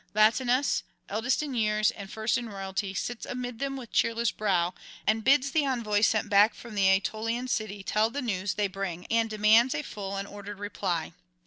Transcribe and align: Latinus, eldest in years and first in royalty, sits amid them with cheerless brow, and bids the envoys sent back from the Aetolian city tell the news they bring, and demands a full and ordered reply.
Latinus, 0.15 0.81
eldest 1.09 1.43
in 1.43 1.53
years 1.53 1.91
and 1.91 2.11
first 2.11 2.35
in 2.35 2.49
royalty, 2.49 2.95
sits 2.95 3.23
amid 3.23 3.59
them 3.59 3.77
with 3.77 3.91
cheerless 3.91 4.31
brow, 4.31 4.73
and 5.05 5.23
bids 5.23 5.51
the 5.51 5.63
envoys 5.63 6.07
sent 6.07 6.27
back 6.27 6.55
from 6.55 6.73
the 6.73 6.89
Aetolian 6.89 7.47
city 7.47 7.83
tell 7.83 8.09
the 8.09 8.19
news 8.23 8.55
they 8.55 8.65
bring, 8.67 9.05
and 9.11 9.29
demands 9.29 9.75
a 9.75 9.83
full 9.83 10.17
and 10.17 10.27
ordered 10.27 10.57
reply. 10.57 11.13